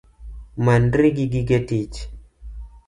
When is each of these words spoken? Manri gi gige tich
Manri 0.65 1.09
gi 1.15 1.25
gige 1.31 1.59
tich 1.67 1.97